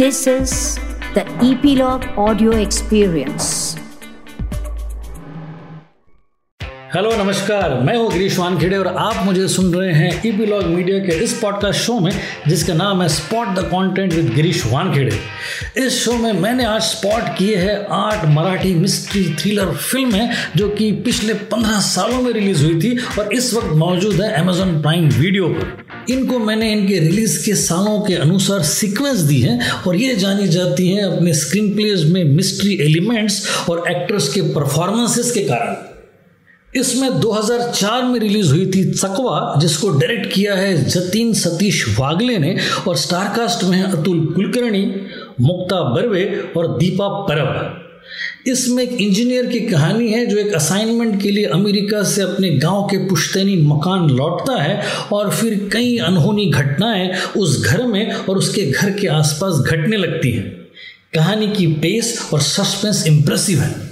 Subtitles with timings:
[0.00, 0.52] This is
[1.14, 3.48] the Epilogue Audio Experience.
[6.94, 11.18] Hello नमस्कार। मैं हूँ गिरीश वानखेड़े और आप मुझे सुन रहे हैं ईपीलॉग मीडिया के
[11.24, 12.12] इस पॉडकास्ट शो में,
[12.48, 15.18] जिसका नाम है spot the content with Girish Wankhede.
[15.84, 20.90] इस शो में मैंने आज स्पॉट किए हैं आठ मराठी मिस्ट्री थ्रिलर फ़िल्में जो कि
[21.04, 25.48] पिछले पंद्रह सालों में रिलीज़ हुई थी और इस वक्त मौजूद है अमेजोन प्राइम वीडियो
[25.48, 30.48] पर। इनको मैंने इनके रिलीज़ के सालों के अनुसार सीक्वेंस दी है और ये जानी
[30.48, 35.76] जाती हैं अपने स्क्रीन प्लेज में मिस्ट्री एलिमेंट्स और एक्टर्स के परफॉर्मेंसेस के कारण।
[36.80, 42.56] इसमें 2004 में रिलीज़ हुई थी चकवा, जिसको डायरेक्ट किया है जतीन सतीश वागले ने
[42.88, 44.86] और स्टारकास्ट में है अतुल कुलकर्णी,
[45.40, 47.86] मुक्ता बर्वे और दीपा परब।
[48.46, 52.82] इसमें एक इंजीनियर की कहानी है जो एक असाइनमेंट के लिए अमेरिका से अपने गाँव
[52.82, 54.82] के पुश्तैनी मकान लौटता है
[55.12, 60.30] और फिर कई अनहोनी घटनाएँ उस घर में और उसके घर के आसपास घटने लगती
[60.30, 60.50] हैं।
[61.14, 63.89] कहानी की पेस और सस्पेंस इंप्रेसिव है।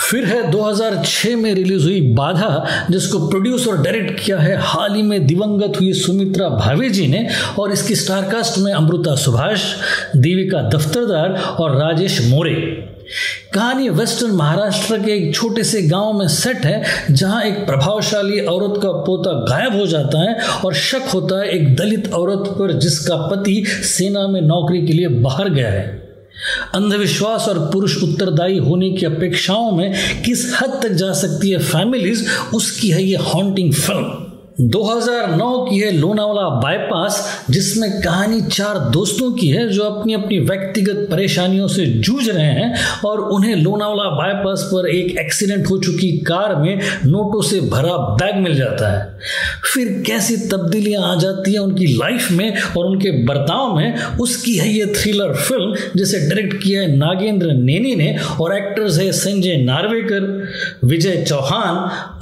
[0.00, 5.02] फिर है 2006 में रिलीज़ हुई बाधा, जिसको प्रोड्यूस और डायरेक्ट किया है। हाल ही
[5.02, 9.64] में दिवंगत हुई सुमित्रा भावे जी ने और इसकी स्टारकास्ट में अमृता सुभाष,
[10.16, 12.54] देविका दफ्तरदार और राजेश मोरे।
[13.54, 18.80] कहानी वेस्टर्न महाराष्ट्र के एक छोटे से गाँव में सेट है, जहाँ एक प्रभावशाली औरत
[18.82, 23.16] का पोता गायब हो जाता है और शक होता है एक दलित औरत पर जिसका
[23.16, 26.05] पति सेना में नौकरी के लिए बाहर गया है।
[26.74, 29.92] अंधविश्वास और पुरुष उत्तरदायी होने की अपेक्षाओं में
[30.22, 34.25] किस हद तक जा सकती है फैमिलीज़ उसकी है ये हॉन्टिंग फ़िल्म
[34.60, 41.08] 2009 की है लोनावाला बाईपास, जिसमें कहानी चार दोस्तों की है जो अपनी अपनी व्यक्तिगत
[41.10, 46.56] परेशानियों से जूझ रहे हैं और उन्हें लोनावाला बाईपास पर एक एक्सीडेंट हो चुकी कार
[46.56, 49.18] में नोटों से भरा बैग मिल जाता है।
[49.74, 54.68] फिर कैसी तब्दीलियाँ आ जाती हैं उनकी लाइफ में और उनके बर्ताव में, उसकी है
[54.68, 60.48] ये थ्रिलर फ़िल्म, जिसे डायरेक्ट किया है नागेंद्र नेनी ने और एक्टर्स है संजय नार्वेकर,
[60.84, 61.76] विजय चौहान,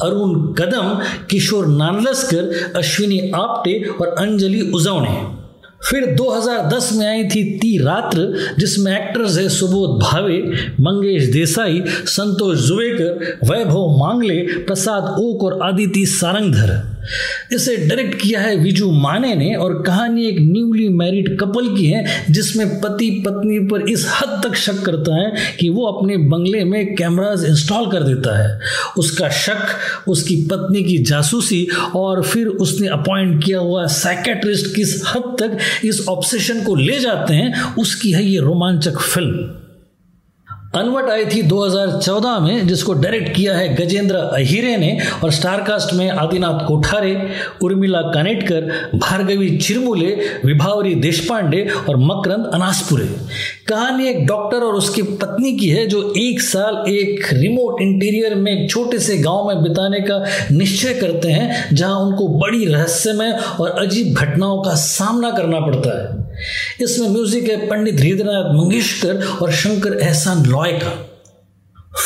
[0.06, 1.00] अरुण कदम,
[1.30, 5.44] किशोर नानलस भास्कर अश्विनी आप्टे और अंजलि उजौने
[5.90, 10.38] फिर 2010 में आई थी ती रात्र, जिसमें एक्टर्स है सुबोध भावे,
[10.80, 16.93] मंगेश देसाई, संतोष जुवेकर, वैभव मांगले, प्रसाद ओक और आदिति सारंगधर।
[17.52, 22.24] इसे डायरेक्ट किया है विजू माने ने और कहानी एक न्यूली मैरिड कपल की है,
[22.30, 26.94] जिसमें पति पत्नी पर इस हद तक शक करता है कि वो अपने बंगले में
[26.94, 28.58] कैमराज इंस्टॉल कर देता है।
[28.98, 29.66] उसका शक,
[30.08, 31.66] उसकी पत्नी की जासूसी
[31.96, 37.34] और फिर उसने अपॉइंट किया हुआ साइकेट्रिस्ट किस हद तक इस ऑब्सेशन को ले जाते
[37.34, 39.63] हैं, उसकी है ये रोमांचक फ़िल्म
[40.76, 46.10] अनवट आई थी 2014 में, जिसको डायरेक्ट किया है गजेंद्र अहिरे ने और स्टारकास्ट में
[46.10, 47.30] आदिनाथ कोठारे,
[47.62, 53.08] उर्मिला कानेटकर, भार्गवी चिरमुले, विभावरी देशपांडे और मकरंद अनासपुरे।
[53.68, 58.52] कहानी एक डॉक्टर और उसकी पत्नी की है, जो एक साल एक रिमोट इंटीरियर में
[58.52, 63.70] एक छोटे से गाँव में बिताने का निश्चय करते हैं, जहाँ उनको बड़ी रहस्यमय और
[63.70, 66.23] अजीब घटनाओं का सामना करना पड़ता है।
[66.80, 70.92] इसमें म्यूज़िक है पंडित हृदयनाथ मंगेशकर और शंकर एहसान लॉय का।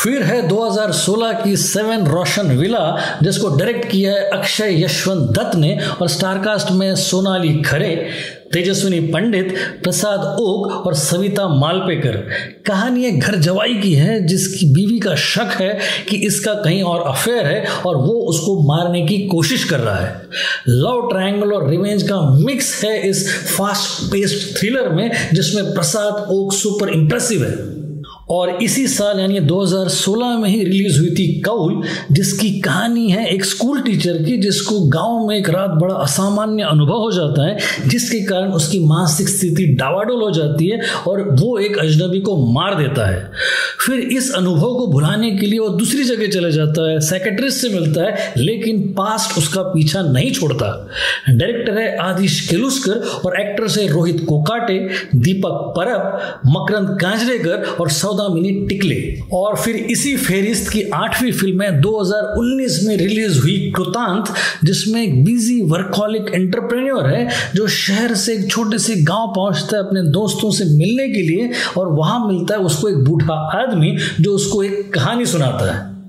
[0.03, 5.79] फिर है 2016 की सेवन रोशन विला, जिसको डायरेक्ट किया है अक्षय यशवंत दत्त ने
[6.01, 8.09] और स्टारकास्ट में सोनाली खरे,
[8.53, 12.17] तेजस्विनी पंडित, प्रसाद ओक और सविता मालपेकर।
[12.65, 15.79] कहानी एक घर जवाई की है, जिसकी बीवी का शक है
[16.09, 20.21] कि इसका कहीं और अफेयर है और वो उसको मारने की कोशिश कर रहा है।
[20.67, 26.53] लव ट्रायंगल और रिवेंज का मिक्स है इस फास्ट पेस्ड थ्रिलर में, जिसमें प्रसाद ओक
[26.53, 27.88] सुपर इंप्रेसिव है।
[28.31, 33.45] और इसी साल, यानी 2016 में ही रिलीज़ हुई थी कौल, जिसकी कहानी है एक
[33.45, 37.57] स्कूल टीचर की, जिसको गाँव में एक रात बड़ा असामान्य अनुभव हो जाता है,
[37.87, 42.75] जिसके कारण उसकी मानसिक स्थिति डावाडोल हो जाती है और वो एक अजनबी को मार
[42.75, 43.31] देता है।
[43.85, 47.69] फिर इस अनुभव को भुलाने के लिए वो दूसरी जगह चले जाता है सेक्रेटरिस्ट से
[47.69, 50.87] मिलता है, लेकिन पास्ट उसका पीछा नहीं छोड़ता।
[51.29, 52.91] डायरेक्टर है आदिश केलुस्कर
[53.25, 59.55] और एक्ट्रेस है रोहित कोकाटे, दीपक परब, मकरंद कांजरेकर और सौदा चौदह मिनट टिकले। और
[59.55, 64.33] फिर इसी फेरिस्त की आठवीं फ़िल्म है 2019 में रिलीज़ हुई कृतांत,
[64.63, 69.83] जिसमें एक बिज़ी वर्कॉलिक एंटरप्रेन्योर है, जो शहर से एक छोटे से गाँव पहुँचता है
[69.83, 74.33] अपने दोस्तों से मिलने के लिए, और वहाँ मिलता है उसको एक बूढ़ा आदमी, जो
[74.33, 75.99] उसको एक कहानी सुनाता है।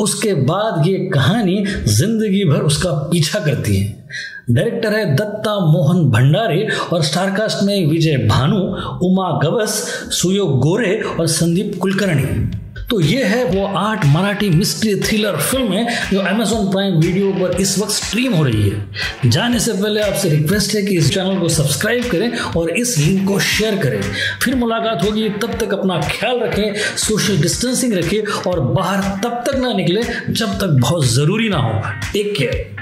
[0.00, 4.01] उसके बाद ये कहानी ज़िंदगी भर उसका पीछा करती है।
[4.50, 8.56] डायरेक्टर है दत्ता मोहन भंडारे और स्टारकास्ट में विजय भानु,
[9.06, 9.70] उमा गवस,
[10.12, 12.58] सुयोग गोरे और संदीप कुलकर्णी।
[12.90, 17.78] तो ये है वो आठ मराठी मिस्ट्री थ्रिलर फ़िल्म जो अमेजोन प्राइम वीडियो पर इस
[17.78, 21.48] वक्त स्ट्रीम हो रही है। जाने से पहले आपसे रिक्वेस्ट है कि इस चैनल को
[21.48, 24.00] सब्सक्राइब करें और इस लिंक को शेयर करें।
[24.42, 29.58] फिर मुलाकात होगी, तब तक अपना ख्याल रखें सोशल डिस्टेंसिंग रखें और बाहर तब तक
[29.58, 31.80] ना निकले जब तक बहुत ज़रूरी ना हो।
[32.12, 32.81] Take care